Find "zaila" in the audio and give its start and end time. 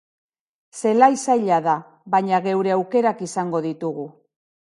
1.25-1.59